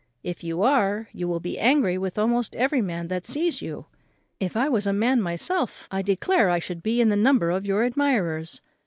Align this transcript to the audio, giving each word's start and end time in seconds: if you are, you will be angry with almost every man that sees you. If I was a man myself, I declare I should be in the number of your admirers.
if 0.23 0.43
you 0.43 0.63
are, 0.63 1.09
you 1.13 1.27
will 1.27 1.39
be 1.39 1.59
angry 1.59 1.95
with 1.95 2.17
almost 2.17 2.55
every 2.55 2.81
man 2.81 3.07
that 3.07 3.23
sees 3.23 3.61
you. 3.61 3.85
If 4.39 4.57
I 4.57 4.67
was 4.67 4.87
a 4.87 4.93
man 4.93 5.21
myself, 5.21 5.87
I 5.91 6.01
declare 6.01 6.49
I 6.49 6.57
should 6.57 6.81
be 6.81 7.01
in 7.01 7.09
the 7.09 7.15
number 7.15 7.51
of 7.51 7.67
your 7.67 7.83
admirers. 7.83 8.61